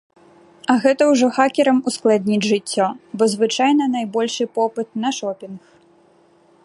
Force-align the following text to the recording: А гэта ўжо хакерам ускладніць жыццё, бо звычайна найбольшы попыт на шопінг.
А 0.73 0.75
гэта 0.85 1.01
ўжо 1.09 1.27
хакерам 1.35 1.77
ускладніць 1.91 2.41
жыццё, 2.53 2.87
бо 3.19 3.23
звычайна 3.37 3.83
найбольшы 3.97 4.43
попыт 4.57 4.87
на 5.05 5.09
шопінг. 5.21 5.61